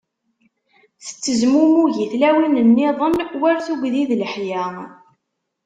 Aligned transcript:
Tettezmumug 1.03 1.95
i 2.03 2.05
tlawin-niḍen 2.11 3.15
war 3.41 3.57
tuggdi 3.65 4.03
d 4.09 4.11
leḥya. 4.21 4.65